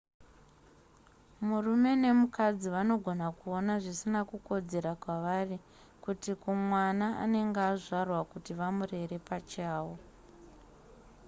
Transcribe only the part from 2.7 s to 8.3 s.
vanogona kuona zvisina kukodzera kwavari kana kuti kumwana anenge azvarwa